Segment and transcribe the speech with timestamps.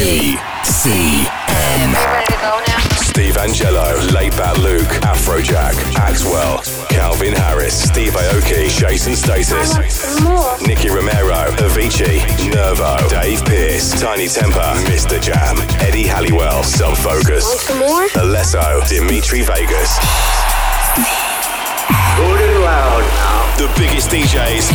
[0.00, 1.92] BCM.
[1.92, 2.78] Ready to go now?
[2.96, 9.76] Steve Angello, Laidback Luke, Afrojack, Axwell, Calvin Harris, Steve Aoki, Jason Status,
[10.66, 15.20] Nicky Romero, Avicii, Nervo, Dave Pearce, Tinie Tempah, Mr.
[15.20, 18.08] Jam, Eddie Halliwell, Sub Focus, Want some more?
[18.24, 19.98] Alesso, Dimitri Vegas.
[22.16, 23.56] Good and loud now.
[23.58, 24.70] The biggest DJs,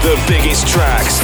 [0.00, 1.18] the biggest tracks,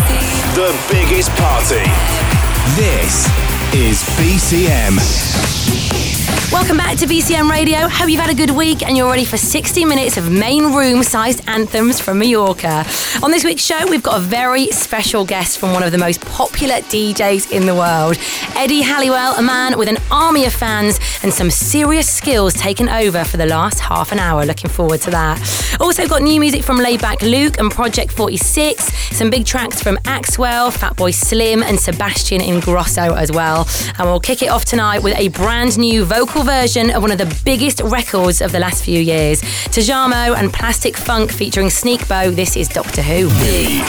[0.55, 2.40] the biggest party.
[2.77, 3.27] This
[3.75, 6.10] is BCM.
[6.53, 7.87] Welcome back to BCM Radio.
[7.87, 11.05] Hope you've had a good week and you're ready for 60 minutes of main room
[11.05, 12.85] sized anthems from Mallorca.
[13.23, 16.21] On this week's show, we've got a very special guest from one of the most
[16.23, 18.19] popular DJs in the world.
[18.57, 23.23] Eddie Halliwell, a man with an army of fans and some serious skills taken over
[23.23, 24.45] for the last half an hour.
[24.45, 25.39] Looking forward to that.
[25.79, 30.73] Also got new music from Laidback Luke and Project 46, some big tracks from Axwell,
[30.73, 33.69] Fatboy Slim, and Sebastian Ingrosso as well.
[33.99, 37.19] And we'll kick it off tonight with a brand new vocal version of one of
[37.19, 39.43] the biggest records of the last few years.
[39.71, 42.35] Tujamo and Plastic Funk featuring Sneakbo.
[42.35, 43.29] This is Doctor Who.
[43.29, 43.83] Who?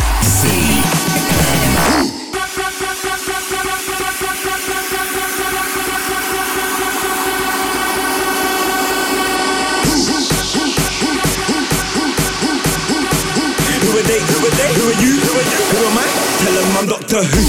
[13.82, 14.20] Who are they?
[14.20, 15.20] Who are you?
[15.20, 15.60] Who are you?
[15.72, 16.06] Who am I?
[16.44, 17.42] Tell them I'm Doctor Who.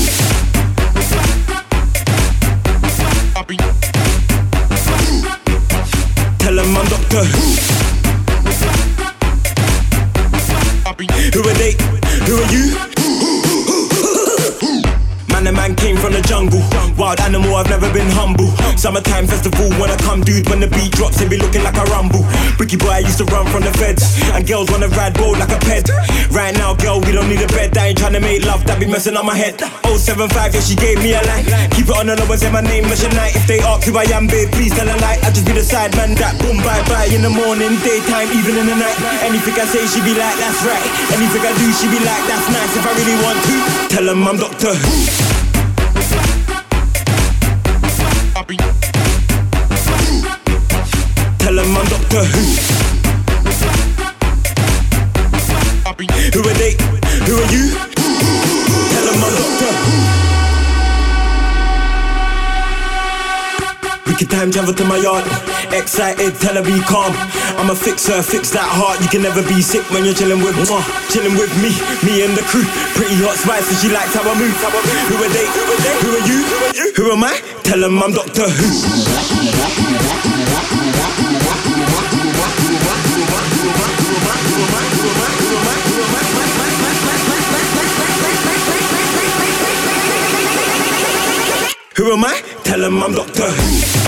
[6.54, 7.72] Them I'm Doctor Who.
[11.32, 11.72] Who are they?
[12.26, 12.91] Who are you?
[15.42, 16.62] Man, the man came from the jungle.
[16.94, 18.46] Wild animal, I've never been humble.
[18.78, 21.82] Summertime festival, when I come, dude, when the beat drops, it be looking like a
[21.90, 22.22] rumble.
[22.54, 24.06] Bricky boy, I used to run from the feds.
[24.30, 25.90] And girls wanna ride bold like a ped.
[26.30, 27.74] Right now, girl, we don't need a bed.
[27.74, 29.58] I ain't tryna make love, that be messing up my head.
[29.82, 31.42] 075, yeah, she gave me a line.
[31.74, 33.34] Keep it on the low and say my name, Mission Night.
[33.34, 35.18] If they ask who I am, babe, please tell a lie.
[35.26, 37.10] I just be the side man that boom, bye bye.
[37.10, 38.94] In the morning, daytime, even in the night.
[39.26, 40.86] Anything I say, she be like, that's right.
[41.18, 42.78] Anything I do, she be like, that's nice.
[42.78, 43.56] If I really want to,
[43.90, 45.31] tell them I'm Doctor Who.
[52.12, 52.44] Them Who.
[56.36, 56.76] Who are they?
[57.24, 57.72] Who are you?
[58.92, 59.96] Tell them I'm Doctor Who.
[64.12, 65.24] Wicked time travel to my yard.
[65.72, 67.14] Excited, tell her be calm.
[67.56, 69.00] I'm a fixer, fix that heart.
[69.00, 70.84] You can never be sick when you're chilling with mwah.
[71.08, 71.72] Chilling with me,
[72.04, 72.68] me and the crew.
[72.92, 74.52] Pretty hot spice, and she likes how I move.
[74.52, 75.48] Who are they?
[75.48, 75.96] Who are they?
[76.04, 76.44] Who are you?
[76.44, 76.92] Who are you?
[76.92, 77.40] Who am I?
[77.64, 78.68] Tell them I'm Doctor Who.
[91.96, 92.40] Who am I?
[92.62, 94.02] Tell them I'm Doctor Who.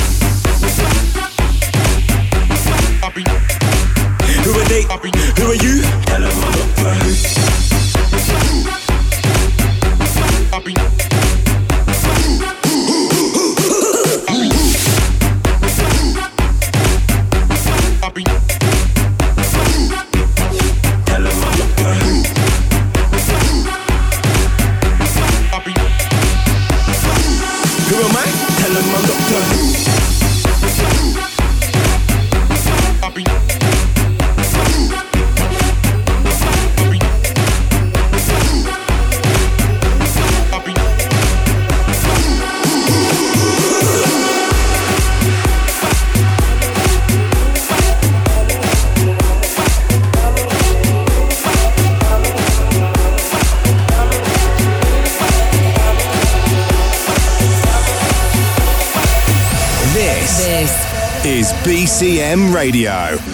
[4.44, 4.82] Who are they?
[4.82, 5.82] Who are you?
[6.06, 7.63] Tell them I'm Doctor Who.
[61.94, 63.33] BCM Radio.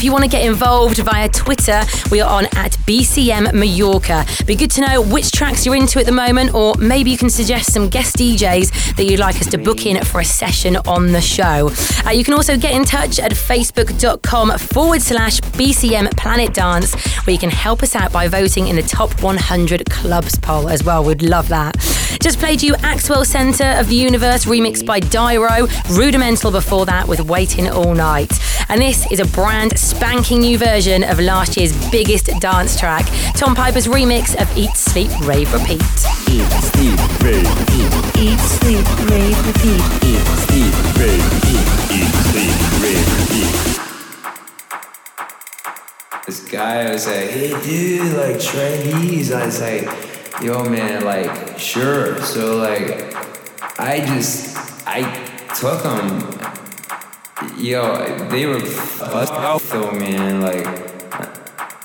[0.00, 4.24] If you want to get involved via Twitter, we are on at BCM Mallorca.
[4.46, 7.28] Be good to know which tracks you're into at the moment, or maybe you can
[7.28, 11.12] suggest some guest DJs that you'd like us to book in for a session on
[11.12, 11.70] the show.
[12.06, 16.94] Uh, you can also get in touch at facebook.com forward slash BCM Planet Dance,
[17.26, 20.82] where you can help us out by voting in the top 100 clubs poll as
[20.82, 21.04] well.
[21.04, 21.76] We'd love that.
[22.22, 27.20] Just played you Axwell Centre of the Universe remixed by Dyro, Rudimental before that with
[27.20, 28.32] Waiting All Night.
[28.70, 33.54] And this is a brand spanking new version of last year's biggest dance track, Tom
[33.54, 35.82] Piper's remix of Eat, Sleep, Rave, Repeat.
[36.30, 37.90] Eat, sleep, rave, repeat.
[38.16, 39.82] Eat, sleep, rave, repeat.
[40.06, 41.26] Eat, sleep, rave.
[41.90, 43.80] Eat, sleep, rave, repeat
[46.26, 49.32] this guy was like, hey dude, like Chinese.
[49.32, 49.82] I was like,
[50.40, 52.20] yo man, like sure.
[52.22, 53.12] So like,
[53.80, 54.56] I just
[54.86, 55.02] I
[55.56, 56.20] took him
[57.56, 60.42] Yo, they were fucked though, man.
[60.42, 60.66] Like,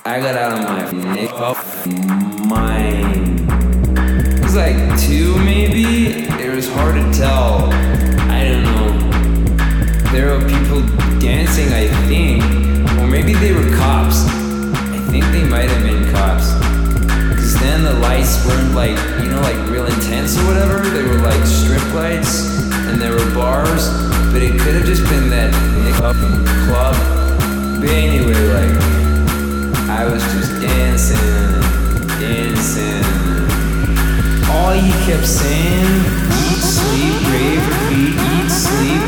[0.04, 1.32] I got out of my nick
[2.46, 3.40] mind.
[4.36, 6.26] It was like two maybe.
[6.44, 7.70] It was hard to tell.
[8.28, 10.10] I don't know.
[10.12, 10.82] There were people
[11.20, 12.44] dancing, I think,
[12.98, 14.26] or maybe they were cops.
[14.26, 16.65] I think they might have been cops.
[17.76, 20.80] Then the lights weren't like, you know, like real intense or whatever.
[20.80, 22.48] They were like strip lights,
[22.88, 23.92] and there were bars.
[24.32, 25.52] But it could have just been that
[26.00, 26.16] up
[26.64, 26.96] club.
[27.78, 28.72] But anyway, like
[29.92, 31.20] I was just dancing,
[32.16, 33.04] dancing.
[34.48, 36.00] All you kept saying,
[36.48, 39.05] eat, sleep, rave, repeat, eat, sleep,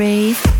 [0.00, 0.59] rave,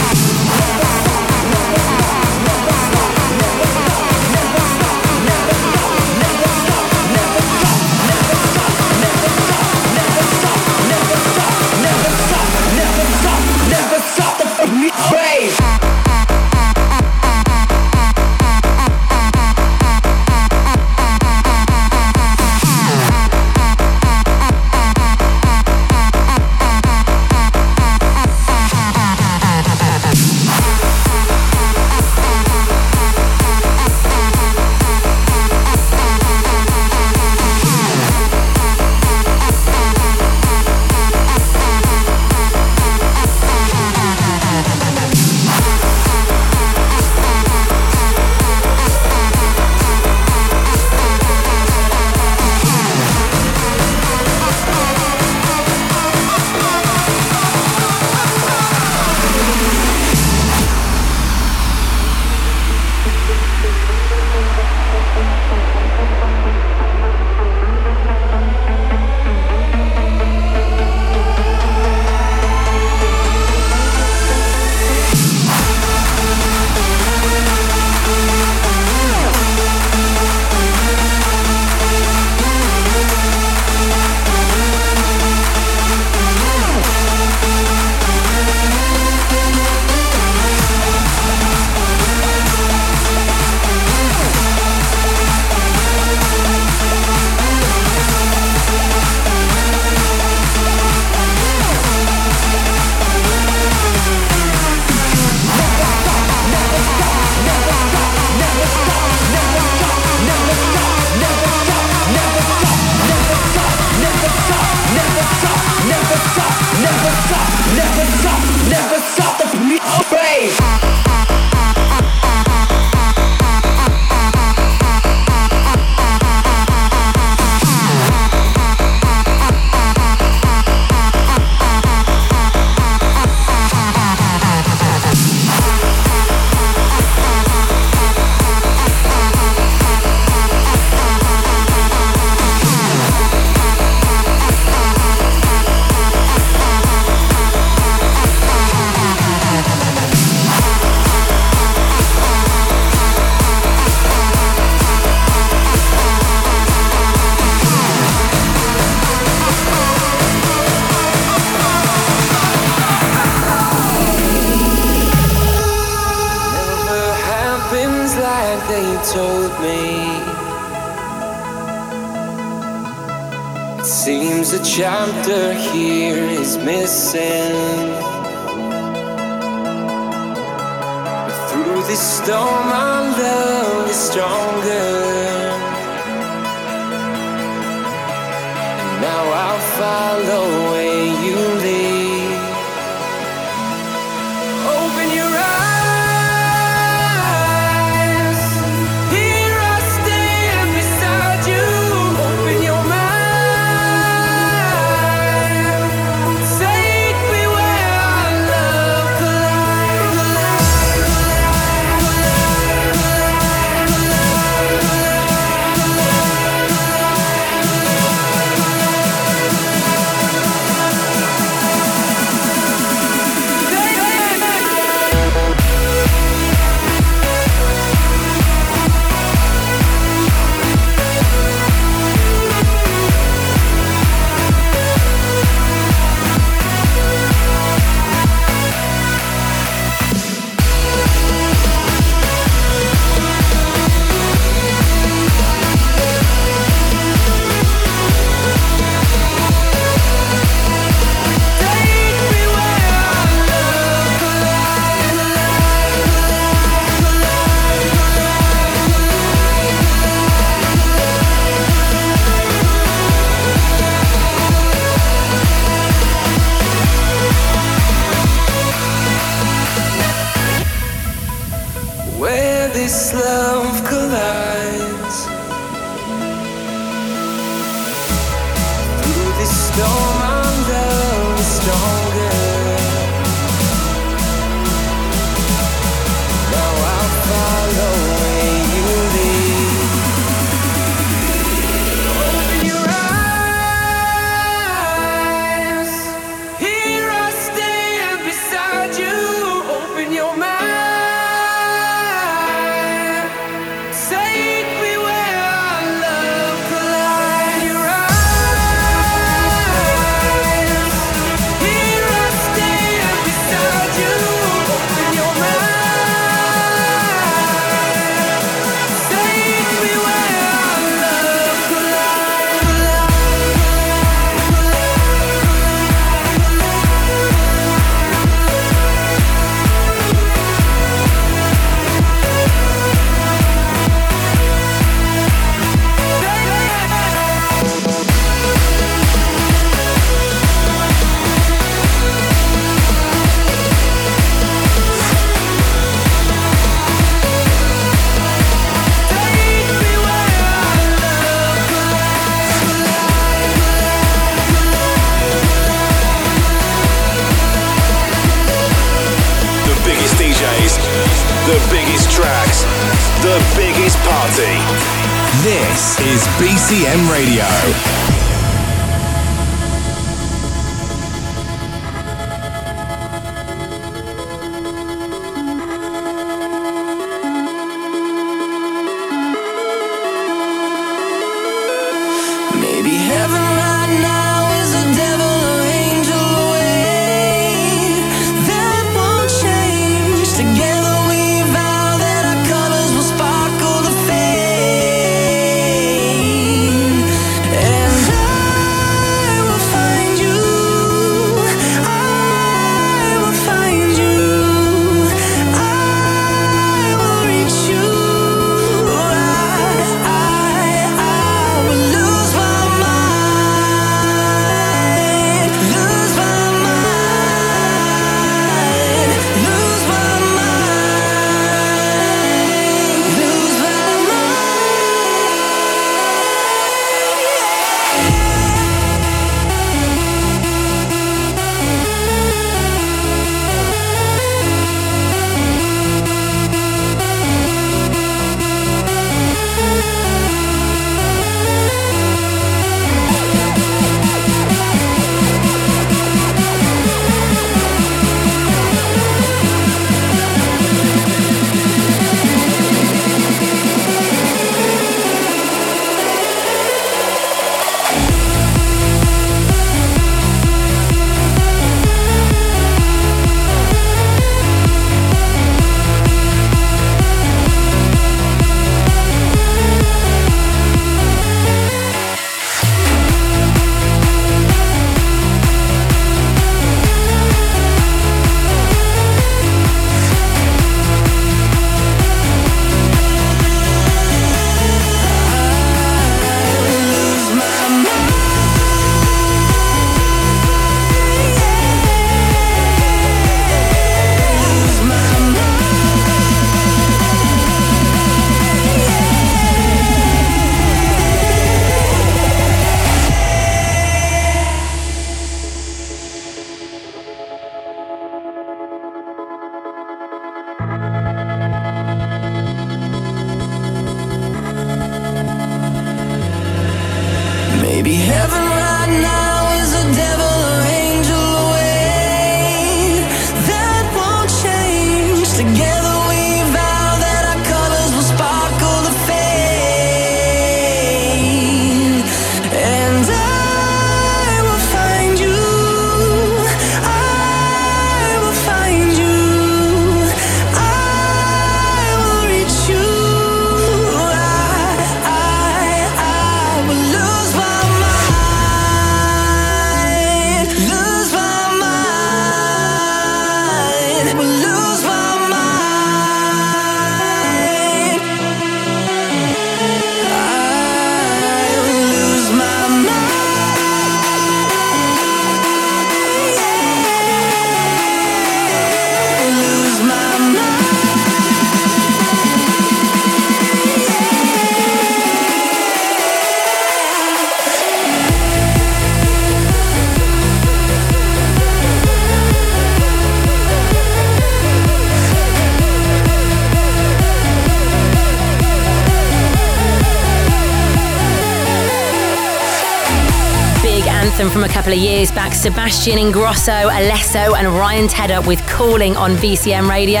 [594.64, 595.34] couple of years back.
[595.34, 600.00] Sebastian Ingrosso, Alesso, and Ryan Tedder with Calling on BCM Radio.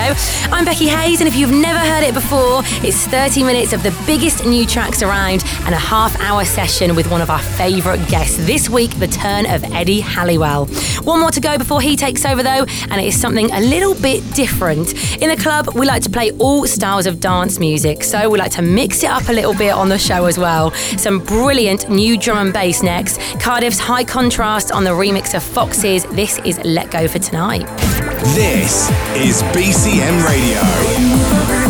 [0.50, 3.94] I'm Becky Hayes, and if you've never heard it before, it's 30 minutes of the
[4.06, 8.38] biggest new tracks around and a half hour session with one of our favourite guests.
[8.46, 10.64] This week, the turn of Eddie Halliwell.
[11.02, 13.94] One more to go before he takes over, though, and it is something a little
[13.94, 14.94] bit different.
[15.20, 18.52] In the club, we like to play all styles of dance music, so we like
[18.52, 20.70] to mix it up a little bit on the show as well.
[20.96, 23.20] Some brilliant new drum and bass next.
[23.40, 26.04] Cardiff's High Con on the remix of Foxes.
[26.12, 27.66] This is Let Go for Tonight.
[28.36, 31.63] This is BCM Radio.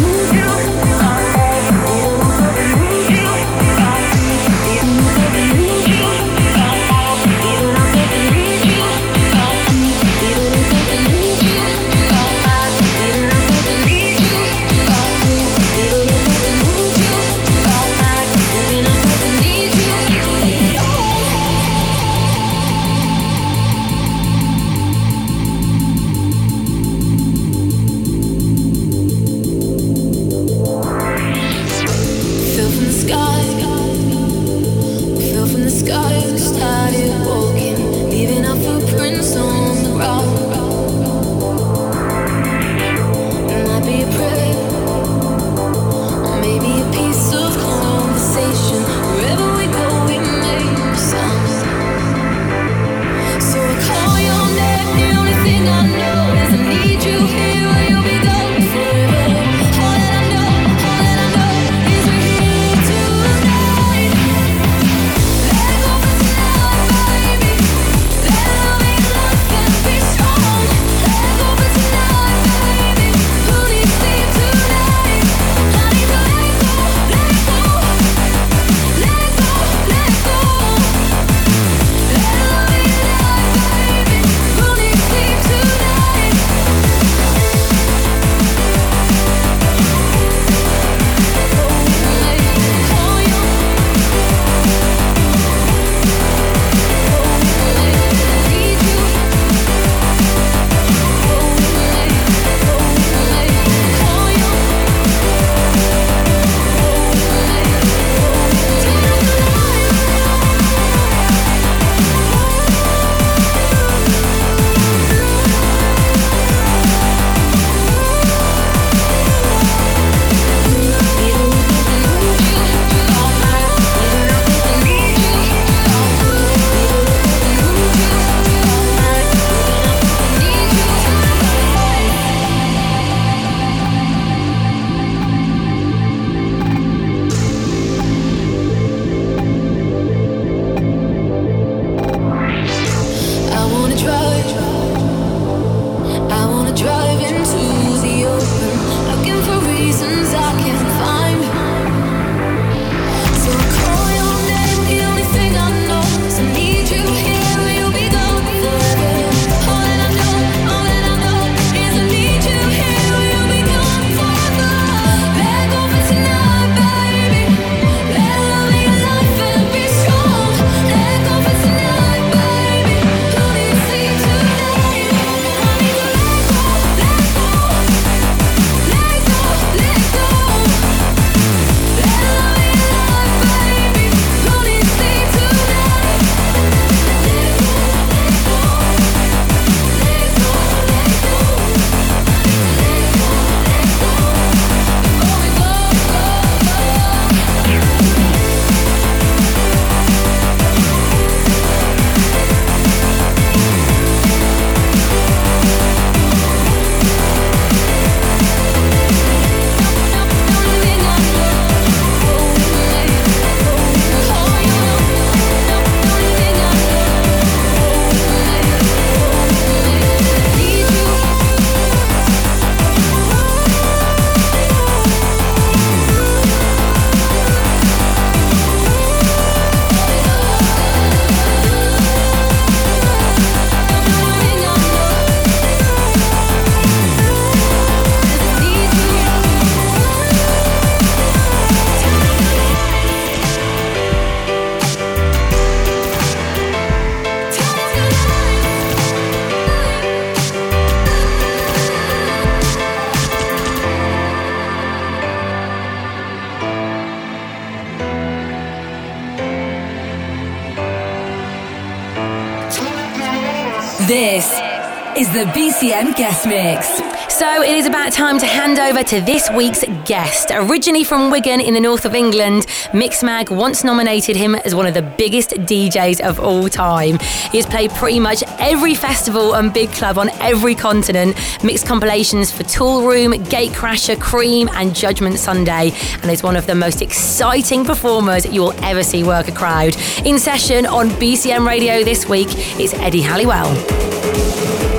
[265.54, 266.88] BCM guest mix.
[267.32, 270.50] So it is about time to hand over to this week's guest.
[270.52, 274.94] Originally from Wigan in the north of England, Mixmag once nominated him as one of
[274.94, 277.20] the biggest DJs of all time.
[277.52, 282.50] He has played pretty much every festival and big club on every continent, mixed compilations
[282.50, 288.44] for Toolroom, Gatecrasher, Cream, and Judgement Sunday, and is one of the most exciting performers
[288.44, 289.96] you will ever see work a crowd.
[290.24, 294.93] In session on BCM Radio this week, it's Eddie Halliwell.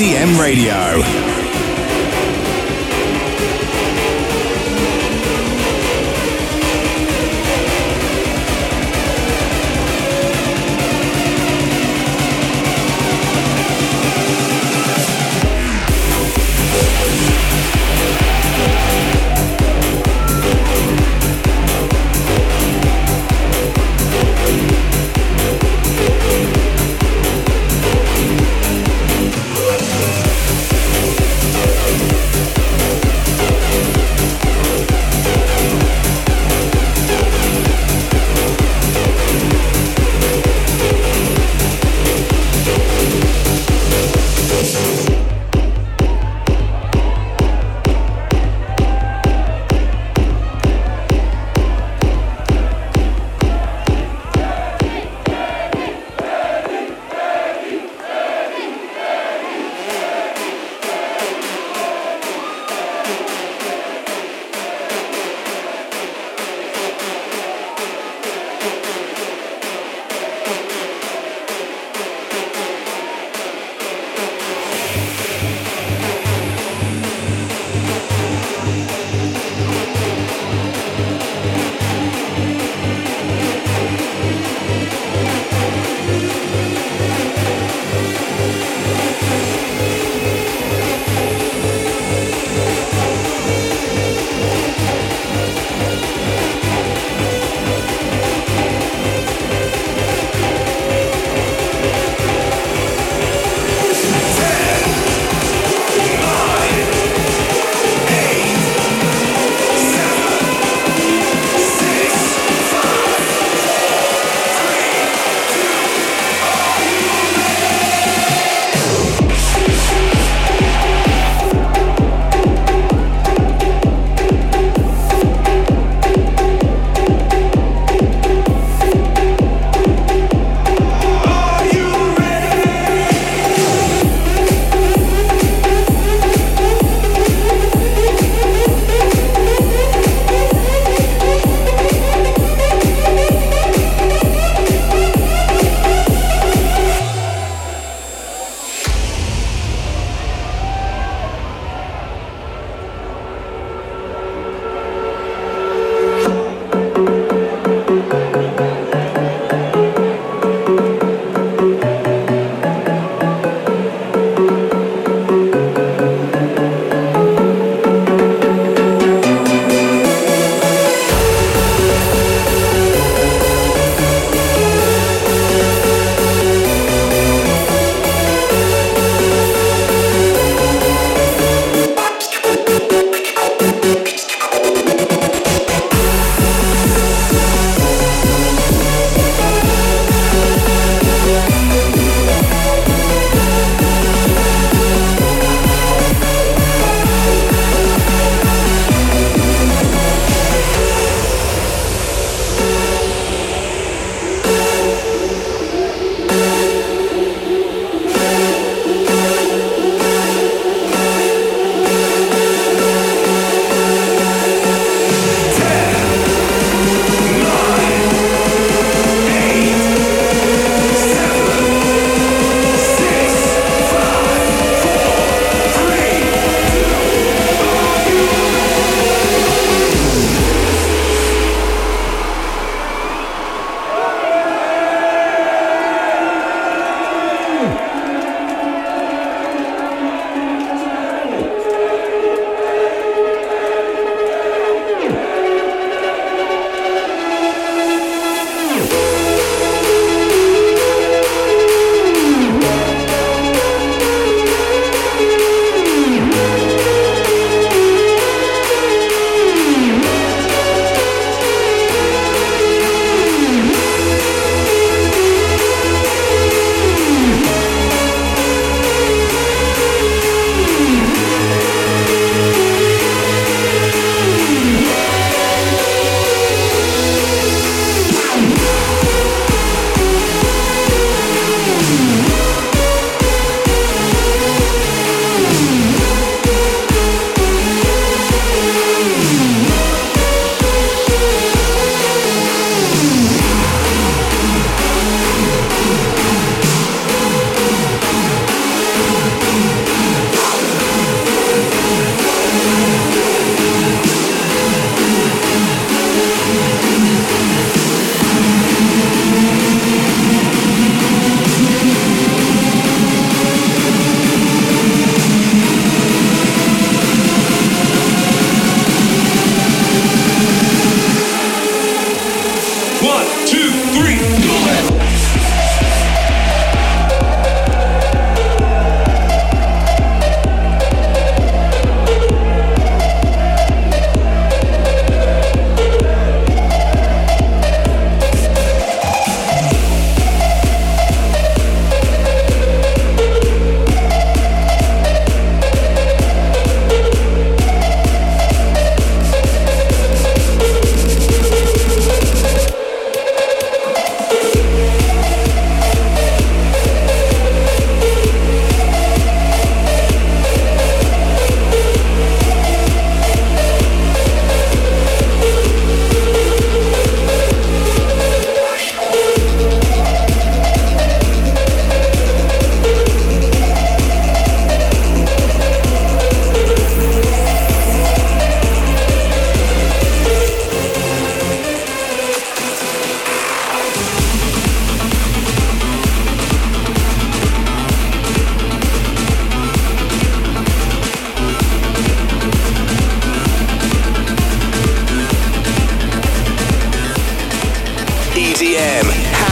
[0.00, 0.32] Is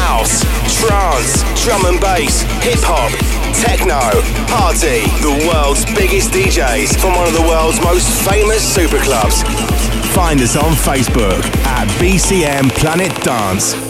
[0.07, 0.43] house,
[0.81, 3.13] trance, drum and bass, hip hop,
[3.61, 4.01] techno,
[4.49, 5.05] party.
[5.21, 9.45] The world's biggest DJs from one of the world's most famous superclubs.
[10.15, 13.90] Find us on Facebook at BCM Planet Dance.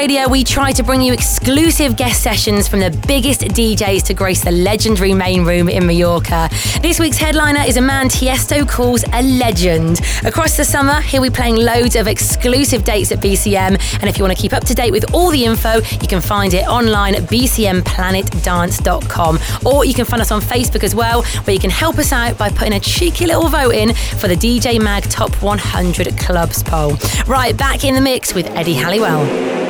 [0.00, 4.42] Radio, we try to bring you exclusive guest sessions from the biggest DJs to grace
[4.42, 6.48] the legendary main room in Mallorca.
[6.80, 10.00] This week's headliner is a man Tiesto calls a legend.
[10.24, 14.24] Across the summer, he'll be playing loads of exclusive dates at BCM, and if you
[14.24, 17.14] want to keep up to date with all the info, you can find it online
[17.14, 21.98] at bcmplanetdance.com, or you can find us on Facebook as well, where you can help
[21.98, 26.16] us out by putting a cheeky little vote in for the DJ Mag Top 100
[26.16, 26.96] Clubs poll.
[27.26, 29.69] Right, back in the mix with Eddie Halliwell.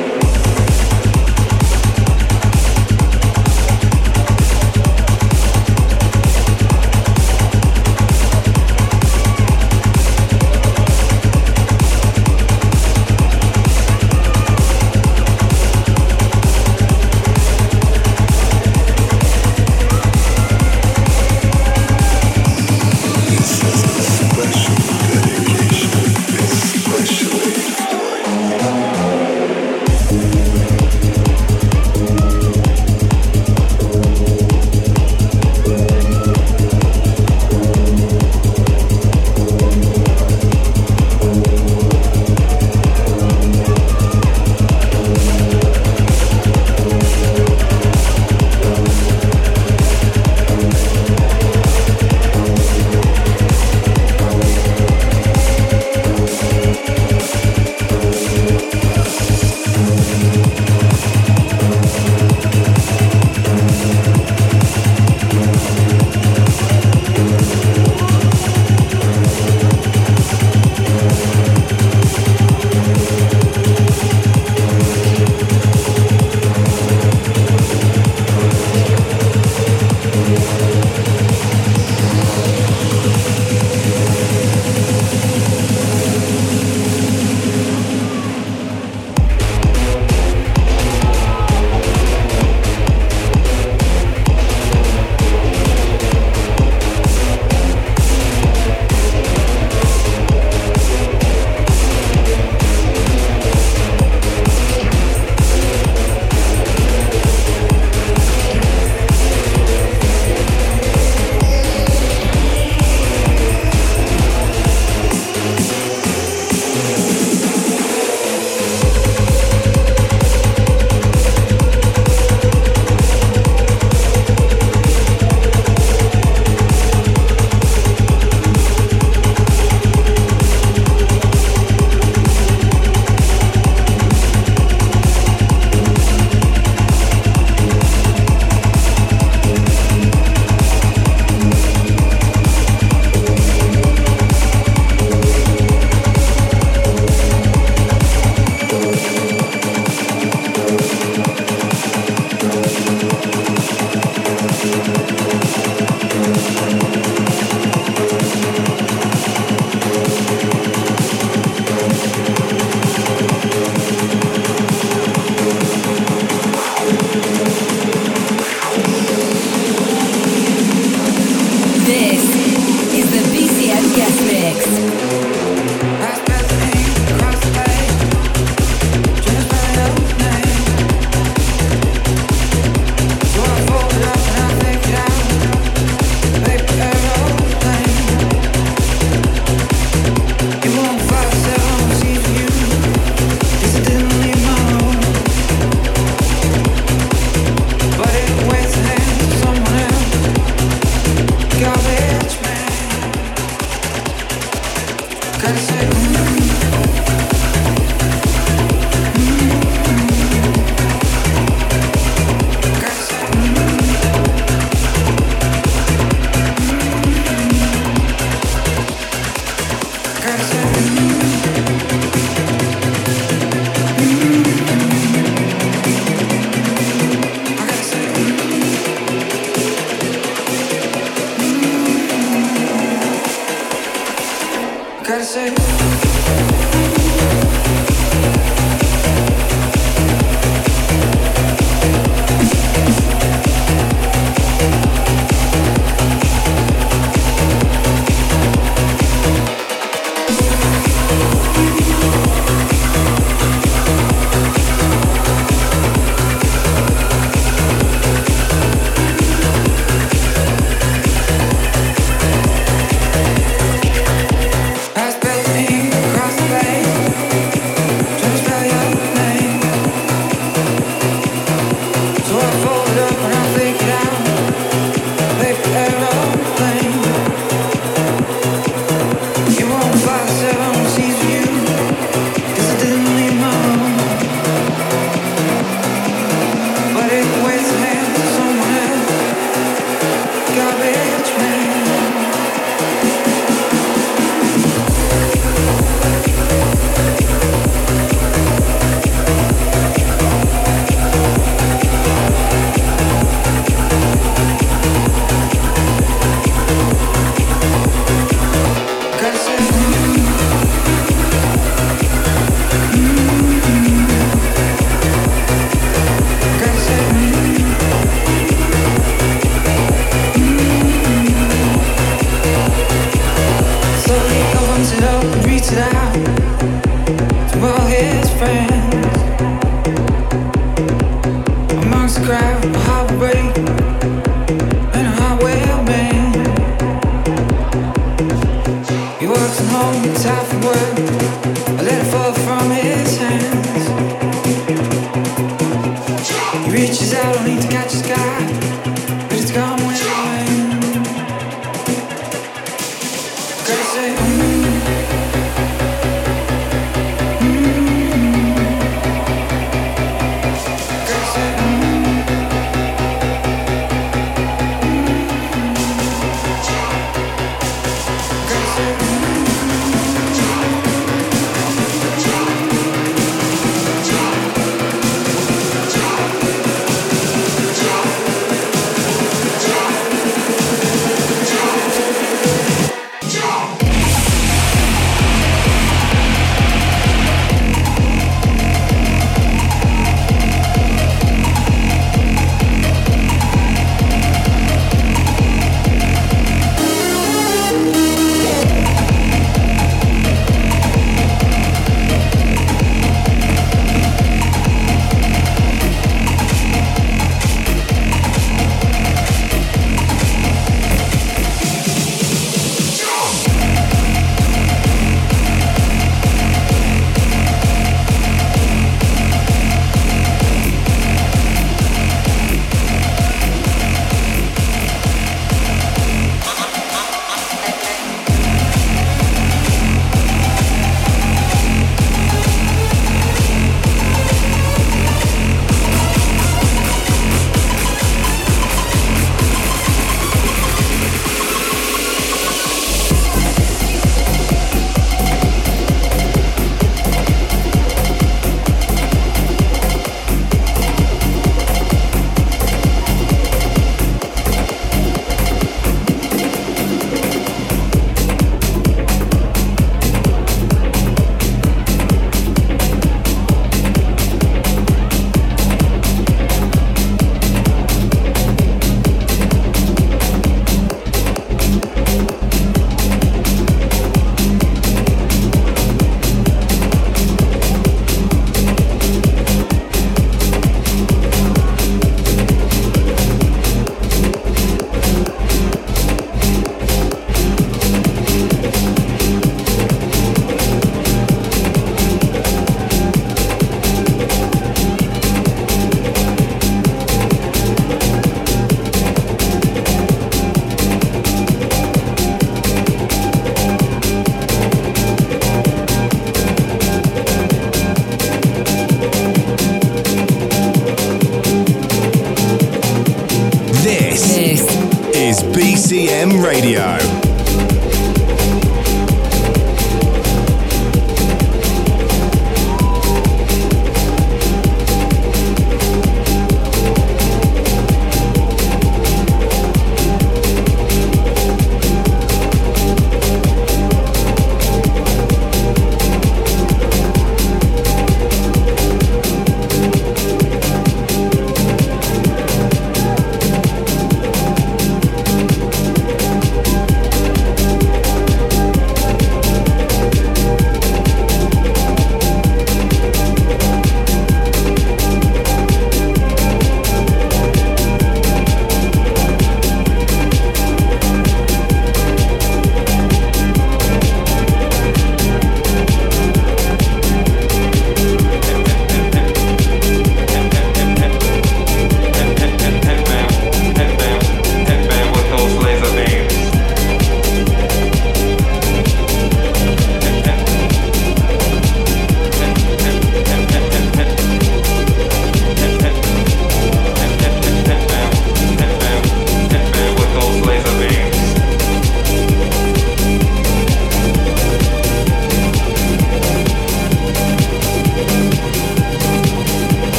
[220.31, 221.20] Jackson.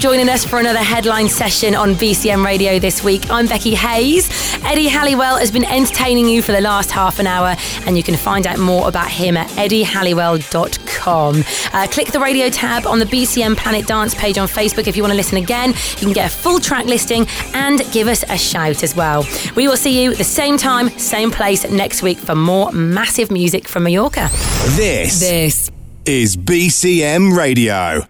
[0.00, 3.30] Joining us for another headline session on BCM Radio this week.
[3.30, 4.30] I'm Becky Hayes.
[4.64, 8.16] Eddie Halliwell has been entertaining you for the last half an hour, and you can
[8.16, 11.44] find out more about him at eddiehalliwell.com.
[11.74, 15.02] Uh, click the radio tab on the BCM Planet Dance page on Facebook if you
[15.02, 15.70] want to listen again.
[15.70, 19.26] You can get a full track listing and give us a shout as well.
[19.54, 23.68] We will see you the same time, same place next week for more massive music
[23.68, 24.30] from Mallorca.
[24.76, 25.70] This, This
[26.06, 28.09] is BCM Radio.